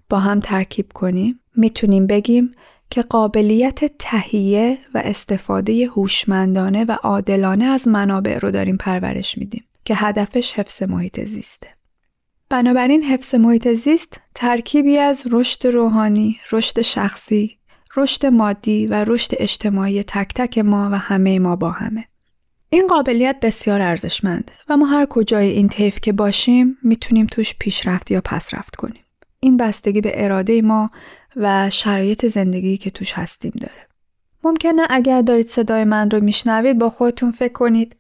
با 0.09 0.19
هم 0.19 0.41
ترکیب 0.41 0.93
کنیم 0.93 1.41
می‌تونیم 1.57 2.07
بگیم 2.07 2.53
که 2.91 3.03
قابلیت 3.03 3.85
تهیه 3.99 4.79
و 4.95 5.03
استفاده 5.05 5.87
هوشمندانه 5.87 6.85
و 6.85 6.93
عادلانه 6.93 7.65
از 7.65 7.89
منابع 7.89 8.39
رو 8.39 8.51
داریم 8.51 8.77
پرورش 8.77 9.39
میدیم 9.39 9.65
که 9.85 9.95
هدفش 9.95 10.55
حفظ 10.55 10.83
محیط 10.83 11.21
زیسته. 11.21 11.69
بنابراین 12.49 13.03
حفظ 13.03 13.35
محیط 13.35 13.69
زیست 13.69 14.21
ترکیبی 14.35 14.99
از 14.99 15.27
رشد 15.31 15.67
روحانی، 15.67 16.39
رشد 16.53 16.81
شخصی، 16.81 17.59
رشد 17.97 18.27
مادی 18.27 18.87
و 18.87 19.05
رشد 19.05 19.31
اجتماعی 19.39 20.03
تک 20.03 20.35
تک 20.35 20.59
ما 20.59 20.89
و 20.93 20.99
همه 20.99 21.39
ما 21.39 21.57
با 21.57 21.71
همه. 21.71 22.05
این 22.77 22.87
قابلیت 22.87 23.37
بسیار 23.43 23.81
ارزشمنده 23.81 24.53
و 24.69 24.77
ما 24.77 24.87
هر 24.87 25.07
کجای 25.07 25.49
این 25.49 25.69
طیف 25.69 26.01
که 26.01 26.13
باشیم 26.13 26.79
می‌تونیم 26.83 27.27
توش 27.27 27.55
پیشرفت 27.59 28.11
یا 28.11 28.21
پسرفت 28.21 28.77
کنیم. 28.77 29.05
این 29.41 29.57
بستگی 29.57 30.01
به 30.01 30.25
اراده 30.25 30.63
ما 30.63 30.91
و 31.37 31.71
شرایط 31.71 32.27
زندگی 32.27 32.77
که 32.77 32.91
توش 32.91 33.13
هستیم 33.13 33.53
داره. 33.61 33.89
ممکنه 34.45 34.83
اگر 34.91 35.23
دارید 35.23 35.47
صدای 35.47 35.85
من 35.85 36.11
رو 36.11 36.21
میشنوید 36.21 36.79
با 36.79 36.89
خودتون 36.89 37.31
فکر 37.31 37.53
کنید 37.53 37.97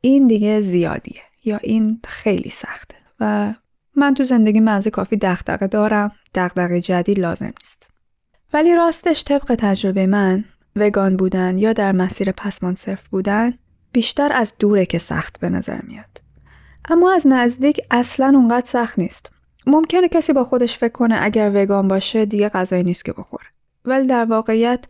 این 0.00 0.26
دیگه 0.26 0.60
زیادیه 0.60 1.22
یا 1.44 1.56
این 1.62 2.00
خیلی 2.06 2.50
سخته 2.50 2.96
و 3.20 3.54
من 3.96 4.14
تو 4.14 4.24
زندگی 4.24 4.60
منزه 4.60 4.90
کافی 4.90 5.16
دغدغه 5.16 5.66
دارم 5.66 6.12
دغدغه 6.34 6.80
جدید 6.80 7.18
لازم 7.18 7.52
نیست. 7.62 7.90
ولی 8.52 8.74
راستش 8.74 9.24
طبق 9.24 9.54
تجربه 9.58 10.06
من 10.06 10.44
وگان 10.76 11.16
بودن 11.16 11.58
یا 11.58 11.72
در 11.72 11.92
مسیر 11.92 12.32
پسمان 12.32 12.74
صرف 12.74 13.08
بودن 13.08 13.58
بیشتر 13.92 14.32
از 14.32 14.52
دوره 14.58 14.86
که 14.86 14.98
سخت 14.98 15.40
به 15.40 15.48
نظر 15.48 15.80
میاد. 15.82 16.22
اما 16.88 17.12
از 17.12 17.26
نزدیک 17.26 17.80
اصلا 17.90 18.32
اونقدر 18.34 18.66
سخت 18.66 18.98
نیست. 18.98 19.30
ممکنه 19.66 20.08
کسی 20.08 20.32
با 20.32 20.44
خودش 20.44 20.78
فکر 20.78 20.92
کنه 20.92 21.18
اگر 21.20 21.52
وگان 21.54 21.88
باشه 21.88 22.24
دیگه 22.24 22.48
غذایی 22.48 22.82
نیست 22.82 23.04
که 23.04 23.12
بخوره. 23.12 23.46
ولی 23.84 24.06
در 24.06 24.24
واقعیت 24.24 24.84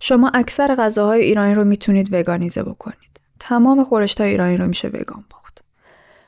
شما 0.00 0.30
اکثر 0.34 0.74
غذاهای 0.74 1.22
ایرانی 1.22 1.54
رو 1.54 1.64
می‌تونید 1.64 2.08
وگانیزه 2.12 2.62
بکنید. 2.62 3.20
تمام 3.40 3.84
خورشتای 3.84 4.30
ایرانی 4.30 4.56
رو 4.56 4.66
میشه 4.66 4.88
وگان 4.88 5.24
پخت. 5.30 5.64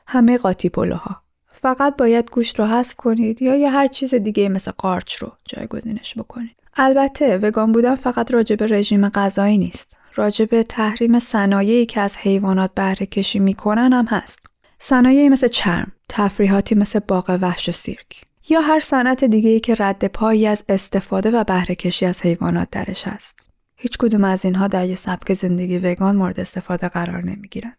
همه 0.07 0.37
قاطی 0.37 0.69
پلوها. 0.69 1.21
فقط 1.51 1.97
باید 1.97 2.31
گوشت 2.31 2.59
رو 2.59 2.65
حذف 2.65 2.95
کنید 2.95 3.41
یا 3.41 3.55
یه 3.55 3.69
هر 3.69 3.87
چیز 3.87 4.15
دیگه 4.15 4.49
مثل 4.49 4.71
قارچ 4.71 5.15
رو 5.15 5.31
جایگزینش 5.45 6.17
بکنید. 6.17 6.55
البته 6.75 7.37
وگان 7.37 7.71
بودن 7.71 7.95
فقط 7.95 8.31
راجع 8.31 8.55
به 8.55 8.65
رژیم 8.65 9.09
غذایی 9.09 9.57
نیست. 9.57 9.97
راجع 10.17 10.45
به 10.45 10.63
تحریم 10.63 11.19
صنایعی 11.19 11.85
که 11.85 12.01
از 12.01 12.17
حیوانات 12.17 12.71
بهره 12.75 13.05
کشی 13.05 13.39
می‌کنن 13.39 13.93
هم 13.93 14.05
هست. 14.05 14.39
صنایعی 14.79 15.29
مثل 15.29 15.47
چرم، 15.47 15.91
تفریحاتی 16.09 16.75
مثل 16.75 16.99
باغ 16.99 17.37
وحش 17.41 17.69
و 17.69 17.71
سیرک 17.71 18.21
یا 18.49 18.61
هر 18.61 18.79
صنعت 18.79 19.23
دیگه 19.23 19.49
ای 19.49 19.59
که 19.59 19.75
رد 19.79 20.05
پایی 20.05 20.47
از 20.47 20.63
استفاده 20.69 21.31
و 21.31 21.43
بهره 21.43 21.75
کشی 21.75 22.05
از 22.05 22.21
حیوانات 22.21 22.67
درش 22.71 23.07
هست. 23.07 23.49
هیچ 23.75 23.97
کدوم 23.97 24.23
از 24.23 24.45
اینها 24.45 24.67
در 24.67 24.85
یه 24.85 24.95
سبک 24.95 25.33
زندگی 25.33 25.77
وگان 25.77 26.15
مورد 26.15 26.39
استفاده 26.39 26.87
قرار 26.87 27.23
نمی‌گیرن. 27.23 27.73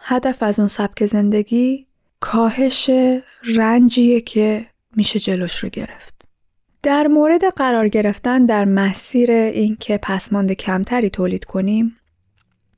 هدف 0.00 0.42
از 0.42 0.58
اون 0.58 0.68
سبک 0.68 1.06
زندگی 1.06 1.86
کاهش 2.20 2.90
رنجیه 3.56 4.20
که 4.20 4.66
میشه 4.96 5.18
جلوش 5.18 5.56
رو 5.56 5.68
گرفت. 5.68 6.13
در 6.84 7.06
مورد 7.06 7.44
قرار 7.44 7.88
گرفتن 7.88 8.46
در 8.46 8.64
مسیر 8.64 9.30
اینکه 9.30 9.98
پسماند 10.02 10.52
کمتری 10.52 11.10
تولید 11.10 11.44
کنیم 11.44 11.96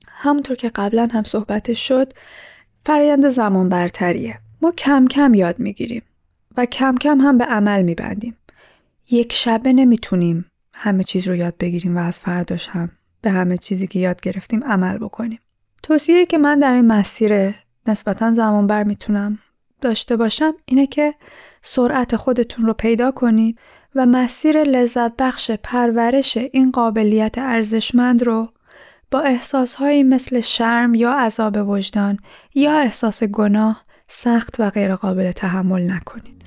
همونطور 0.08 0.56
که 0.56 0.68
قبلا 0.68 1.08
هم 1.12 1.22
صحبتش 1.22 1.88
شد 1.88 2.12
فرایند 2.84 3.28
زمان 3.28 3.68
برتریه. 3.68 4.38
ما 4.62 4.72
کم 4.72 5.06
کم 5.06 5.34
یاد 5.34 5.58
می‌گیریم 5.58 6.02
و 6.56 6.66
کم 6.66 6.94
کم 6.94 7.20
هم 7.20 7.38
به 7.38 7.44
عمل 7.44 7.82
میبندیم. 7.82 8.36
یک 9.10 9.32
شبه 9.32 9.72
نمی‌تونیم 9.72 10.46
همه 10.72 11.04
چیز 11.04 11.28
رو 11.28 11.36
یاد 11.36 11.54
بگیریم 11.60 11.96
و 11.96 12.00
از 12.00 12.18
فرداش 12.18 12.68
هم 12.68 12.90
به 13.20 13.30
همه 13.30 13.58
چیزی 13.58 13.86
که 13.86 13.98
یاد 13.98 14.20
گرفتیم 14.20 14.64
عمل 14.64 14.98
بکنیم. 14.98 15.40
توصیه 15.82 16.26
که 16.26 16.38
من 16.38 16.58
در 16.58 16.72
این 16.72 16.86
مسیر 16.86 17.54
نسبتا 17.86 18.30
زمان 18.30 18.66
بر 18.66 18.82
می‌تونم 18.82 19.38
داشته 19.80 20.16
باشم 20.16 20.54
اینه 20.64 20.86
که 20.86 21.14
سرعت 21.62 22.16
خودتون 22.16 22.66
رو 22.66 22.72
پیدا 22.72 23.10
کنید 23.10 23.58
و 23.96 24.06
مسیر 24.06 24.64
لذت 24.64 25.12
بخش 25.18 25.50
پرورش 25.50 26.36
این 26.36 26.70
قابلیت 26.70 27.38
ارزشمند 27.38 28.22
رو 28.22 28.48
با 29.10 29.20
احساسهایی 29.20 30.02
مثل 30.02 30.40
شرم 30.40 30.94
یا 30.94 31.12
عذاب 31.12 31.68
وجدان 31.68 32.18
یا 32.54 32.78
احساس 32.78 33.24
گناه 33.24 33.82
سخت 34.08 34.56
و 34.58 34.70
غیر 34.70 34.94
قابل 34.94 35.32
تحمل 35.32 35.90
نکنید. 35.90 36.42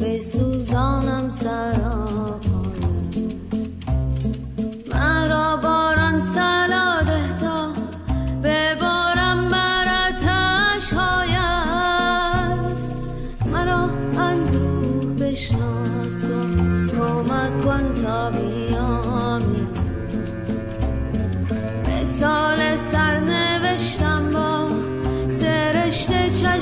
به 0.00 0.20
سوزانم 0.20 1.30
مرا 1.44 2.03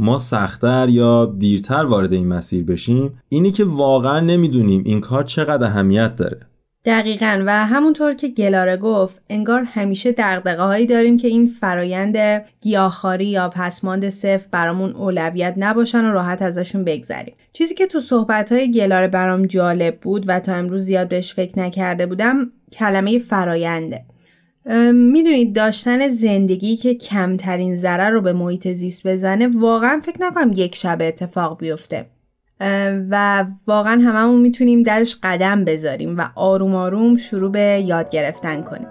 ما 0.00 0.18
سختتر 0.18 0.88
یا 0.88 1.34
دیرتر 1.38 1.84
وارد 1.84 2.12
این 2.12 2.28
مسیر 2.28 2.64
بشیم 2.64 3.18
اینی 3.28 3.50
که 3.50 3.64
واقعا 3.64 4.20
نمی‌دونیم 4.20 4.82
این 4.86 5.00
کار 5.00 5.24
چقدر 5.24 5.66
اهمیت 5.66 6.16
داره. 6.16 6.40
دقیقا. 6.84 7.42
و 7.46 7.66
همونطور 7.66 8.14
که 8.14 8.28
گلاره 8.28 8.76
گفت 8.76 9.22
انگار 9.30 9.62
همیشه 9.62 10.12
دقدقه 10.12 10.62
هایی 10.62 10.86
داریم 10.86 11.16
که 11.16 11.28
این 11.28 11.46
فرایند 11.46 12.44
گیاهخواری 12.60 13.26
یا 13.26 13.48
پسماند 13.48 14.08
صفر 14.08 14.48
برامون 14.50 14.92
اولویت 14.92 15.54
نباشن 15.56 16.04
و 16.04 16.12
راحت 16.12 16.42
ازشون 16.42 16.84
بگذریم. 16.84 17.34
چیزی 17.52 17.74
که 17.74 17.86
تو 17.86 18.00
صحبت 18.00 18.52
های 18.52 18.72
گلاره 18.72 19.08
برام 19.08 19.46
جالب 19.46 19.98
بود 20.00 20.24
و 20.28 20.40
تا 20.40 20.54
امروز 20.54 20.82
زیاد 20.82 21.08
بهش 21.08 21.34
فکر 21.34 21.58
نکرده 21.58 22.06
بودم 22.06 22.52
کلمه 22.72 23.18
فراینده 23.18 24.04
می‌دونید 24.92 25.54
داشتن 25.54 26.08
زندگی 26.08 26.76
که 26.76 26.94
کمترین 26.94 27.76
ضرر 27.76 28.10
رو 28.10 28.20
به 28.20 28.32
محیط 28.32 28.68
زیست 28.68 29.06
بزنه 29.06 29.48
واقعا 29.58 30.00
فکر 30.04 30.16
نکنم 30.20 30.52
یک 30.54 30.74
شب 30.74 30.98
اتفاق 31.00 31.58
بیفته. 31.58 32.06
و 33.10 33.44
واقعا 33.66 34.02
هممون 34.02 34.40
می‌تونیم 34.40 34.82
درش 34.82 35.16
قدم 35.22 35.64
بذاریم 35.64 36.18
و 36.18 36.28
آروم 36.34 36.74
آروم 36.74 37.16
شروع 37.16 37.52
به 37.52 37.84
یاد 37.86 38.10
گرفتن 38.10 38.62
کنیم. 38.62 38.88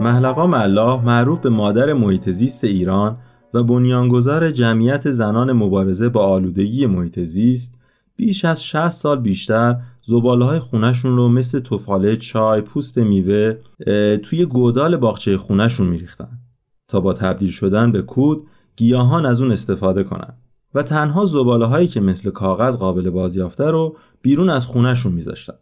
محلقا 0.00 0.46
ملا 0.46 0.96
معروف 0.96 1.40
به 1.40 1.48
مادر 1.48 1.92
محیط 1.92 2.30
زیست 2.30 2.64
ایران 2.64 3.16
و 3.54 3.62
بنیانگذار 3.62 4.50
جمعیت 4.50 5.10
زنان 5.10 5.52
مبارزه 5.52 6.08
با 6.08 6.26
آلودگی 6.26 6.86
محیط 6.86 7.20
زیست 7.20 7.74
بیش 8.16 8.44
از 8.44 8.64
60 8.64 8.88
سال 8.88 9.20
بیشتر 9.20 9.76
زباله 10.02 10.44
های 10.44 10.58
خونشون 10.58 11.16
رو 11.16 11.28
مثل 11.28 11.60
توفاله 11.60 12.16
چای 12.16 12.60
پوست 12.60 12.98
میوه 12.98 13.54
توی 14.16 14.44
گودال 14.44 14.96
باغچه 14.96 15.38
خونشون 15.38 15.86
میریختن 15.86 16.38
تا 16.88 17.00
با 17.00 17.12
تبدیل 17.12 17.50
شدن 17.50 17.92
به 17.92 18.02
کود 18.02 18.46
گیاهان 18.76 19.26
از 19.26 19.40
اون 19.40 19.52
استفاده 19.52 20.02
کنن. 20.04 20.34
و 20.74 20.82
تنها 20.82 21.26
زباله 21.26 21.66
هایی 21.66 21.88
که 21.88 22.00
مثل 22.00 22.30
کاغذ 22.30 22.76
قابل 22.76 23.10
بازیافته 23.10 23.64
رو 23.64 23.96
بیرون 24.22 24.50
از 24.50 24.66
خونشون 24.66 25.12
میذاشتن. 25.12 25.54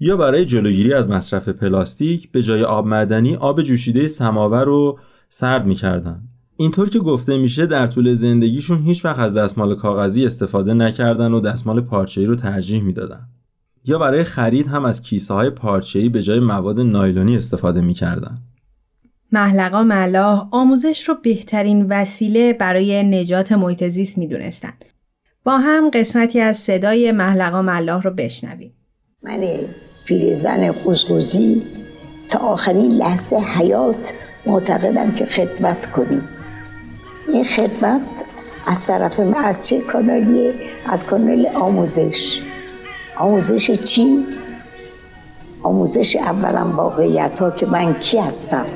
یا 0.00 0.16
برای 0.16 0.44
جلوگیری 0.44 0.92
از 0.92 1.08
مصرف 1.08 1.48
پلاستیک 1.48 2.32
به 2.32 2.42
جای 2.42 2.62
آب 2.62 2.86
معدنی 2.86 3.36
آب 3.36 3.62
جوشیده 3.62 4.08
سماور 4.08 4.64
رو 4.64 4.98
سرد 5.28 5.66
می‌کردن. 5.66 6.22
اینطور 6.56 6.88
که 6.88 6.98
گفته 6.98 7.36
میشه 7.36 7.66
در 7.66 7.86
طول 7.86 8.14
زندگیشون 8.14 8.78
هیچ 8.78 9.04
وقت 9.04 9.18
از 9.18 9.34
دستمال 9.34 9.74
کاغذی 9.74 10.24
استفاده 10.24 10.74
نکردن 10.74 11.32
و 11.32 11.40
دستمال 11.40 11.80
پارچه‌ای 11.80 12.26
رو 12.26 12.36
ترجیح 12.36 12.82
می‌دادن. 12.82 13.28
یا 13.84 13.98
برای 13.98 14.24
خرید 14.24 14.66
هم 14.66 14.84
از 14.84 15.02
کیسه 15.02 15.34
های 15.34 15.50
پارچه‌ای 15.50 16.08
به 16.08 16.22
جای 16.22 16.40
مواد 16.40 16.80
نایلونی 16.80 17.36
استفاده 17.36 17.80
می‌کردن. 17.80 18.34
محلقا 19.32 19.82
ملاح 19.82 20.48
آموزش 20.52 21.08
رو 21.08 21.14
بهترین 21.22 21.86
وسیله 21.88 22.52
برای 22.52 23.02
نجات 23.02 23.52
محیط 23.52 23.88
زیست 23.88 24.18
می‌دونستند. 24.18 24.84
با 25.44 25.58
هم 25.58 25.90
قسمتی 25.90 26.40
از 26.40 26.56
صدای 26.56 27.12
محلقا 27.12 27.62
ملاح 27.62 28.02
رو 28.02 28.10
بشنویم. 28.10 28.72
من 29.22 29.40
پیرزن 30.04 30.72
قزقزی 30.72 31.62
تا 32.30 32.38
آخرین 32.38 32.92
لحظه 32.92 33.36
حیات 33.36 34.12
معتقدم 34.46 35.12
که 35.12 35.24
خدمت 35.24 35.92
کنیم 35.92 36.22
این 37.28 37.44
خدمت 37.44 38.00
از 38.66 38.86
طرف 38.86 39.20
من 39.20 39.44
از 39.44 39.68
چه 39.68 39.80
کانالیه؟ 39.80 40.54
از 40.86 41.04
کانال 41.04 41.46
آموزش. 41.54 42.40
آموزش 43.16 43.70
چی؟ 43.70 44.26
آموزش 45.62 46.16
اولا 46.16 46.64
واقعیت 46.64 47.38
ها 47.38 47.50
که 47.50 47.66
من 47.66 47.94
کی 47.94 48.18
هستم؟ 48.18 48.66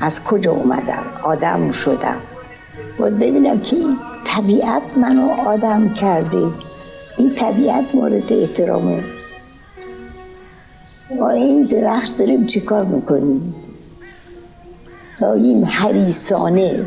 از 0.00 0.24
کجا 0.24 0.52
اومدم؟ 0.52 1.02
آدم 1.22 1.70
شدم. 1.70 2.16
باید 2.98 3.18
ببینم 3.18 3.60
که 3.60 3.76
طبیعت 4.24 4.82
منو 4.96 5.30
آدم 5.30 5.94
کرده. 5.94 6.46
این 7.18 7.34
طبیعت 7.34 7.94
مورد 7.94 8.32
احترامه. 8.32 9.04
با 11.18 11.30
این 11.30 11.62
درخت 11.62 12.16
داریم 12.16 12.46
چیکار 12.46 12.84
می‌کنیم؟ 12.84 13.54
داییم 15.20 15.64
حریسانه 15.64 16.84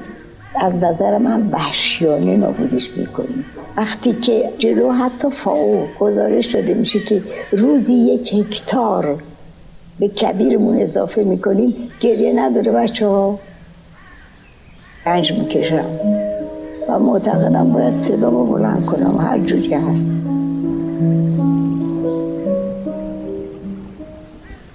از 0.55 0.83
نظر 0.83 1.17
من 1.17 1.49
وحشیانه 1.51 2.37
نابودش 2.37 2.89
می‌کنیم. 2.97 3.45
وقتی 3.77 4.13
که 4.13 4.49
جلو 4.57 4.91
حتی 4.91 5.29
فاو 5.29 5.87
گزارش 5.99 6.51
شده 6.51 6.73
میشه 6.73 6.99
که 6.99 7.21
روزی 7.51 7.93
یک 7.93 8.33
هکتار 8.33 9.21
به 9.99 10.07
کبیرمون 10.07 10.79
اضافه 10.79 11.23
می‌کنیم 11.23 11.73
گریه 11.99 12.33
نداره 12.33 12.71
بچه 12.71 13.07
ها 13.07 13.39
رنج 15.05 15.33
می‌کشم. 15.33 15.85
و 16.89 16.99
معتقدم 16.99 17.69
باید 17.69 17.97
صدا 17.97 18.29
رو 18.29 18.45
بلند 18.45 18.85
کنم. 18.85 19.17
هر 19.17 19.39
جوری 19.39 19.73
هست. 19.73 20.15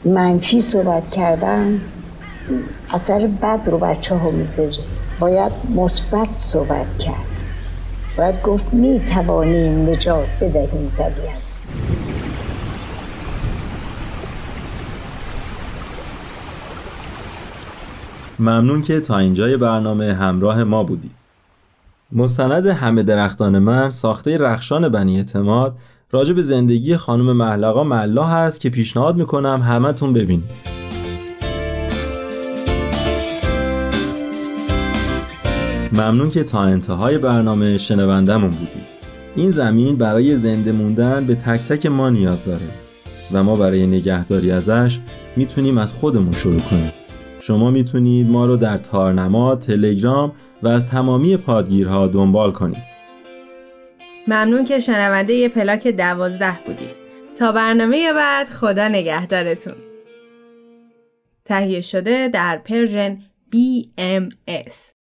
منفی 0.05 0.61
صحبت 0.61 1.11
کردم 1.11 1.81
اثر 2.93 3.27
بد 3.27 3.69
رو 3.71 3.79
بچه 3.79 4.15
ها 4.15 4.31
می‌ذاره. 4.31 4.96
باید 5.21 5.53
مثبت 5.75 6.29
صحبت 6.35 6.99
کرد. 6.99 7.43
باید 8.19 8.43
گفت 8.43 8.75
می 8.75 9.01
توانیم 9.01 9.89
نجات 9.89 10.29
بدهیم 10.41 10.93
طبیعت. 10.99 11.47
ممنون 18.39 18.83
که 18.83 19.01
تا 19.01 19.19
اینجای 19.19 19.57
برنامه 19.57 20.15
همراه 20.15 20.65
ما 20.65 20.85
بودی. 20.85 21.11
مستند 22.13 22.67
همه 22.67 23.03
درختان 23.03 23.59
من 23.59 23.91
ساخته 23.91 24.39
رخشان 24.39 24.89
بنی 24.89 25.17
اعتماد 25.17 25.77
راجع 26.11 26.41
زندگی 26.41 26.97
خانم 26.97 27.33
محلقا 27.33 27.85
ملا 27.85 28.25
هست 28.25 28.61
که 28.61 28.71
پیشنهاد 28.71 29.17
می‌کنم 29.17 29.63
همتون 29.69 30.13
ببینید. 30.13 30.76
ممنون 35.97 36.29
که 36.29 36.45
تا 36.45 36.63
انتهای 36.63 37.19
برنامه 37.19 37.79
شنوندمون 37.79 38.51
بودید. 38.51 38.97
این 39.37 39.51
زمین 39.51 39.97
برای 39.97 40.37
زنده 40.37 40.73
موندن 40.73 41.27
به 41.27 41.35
تک 41.35 41.61
تک 41.61 41.87
ما 41.87 42.11
نیاز 42.11 42.45
داره 42.45 42.69
و 43.33 43.43
ما 43.43 43.57
برای 43.57 43.87
نگهداری 43.87 44.51
ازش 44.51 44.99
می‌تونیم 45.37 45.79
از 45.79 45.95
خودمون 45.95 46.33
شروع 46.33 46.61
کنیم. 46.61 46.93
شما 47.41 47.71
می‌تونید 47.71 48.27
ما 48.27 48.47
رو 48.47 48.57
در 48.57 48.77
تارنما، 48.77 49.57
تلگرام 49.57 50.33
و 50.63 50.69
از 50.69 50.87
تمامی 50.87 51.37
پادگیرها 51.37 52.07
دنبال 52.07 52.53
کنید. 52.53 52.97
ممنون 54.29 54.65
که 54.65 54.81
شنونده 54.81 55.33
یه 55.33 55.49
پلاک 55.49 55.89
دوازده 55.89 56.59
بودید. 56.67 56.97
تا 57.39 57.53
برنامه 57.53 58.13
بعد 58.13 58.49
خدا 58.49 58.89
نگهدارتون. 58.89 59.75
تهیه 61.45 61.81
شده 61.81 62.29
در 62.29 62.61
پرژن 62.65 63.19
BMS 63.53 64.96